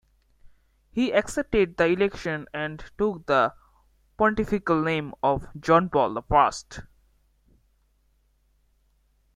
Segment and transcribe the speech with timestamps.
[0.89, 3.53] He accepted the election and took the
[4.17, 6.79] pontifical name of "John Paul the First".